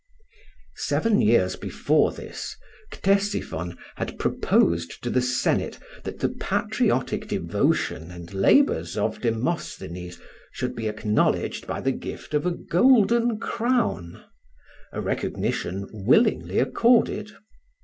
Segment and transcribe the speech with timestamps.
[0.77, 2.57] Seven years before this,
[2.91, 10.19] Ctesiphon had proposed to the Senate that the patriotic devotion and labors of Demosthenes
[10.53, 14.23] should be acknowledged by the gift of a golden crown
[14.91, 17.33] a recognition willingly accorded.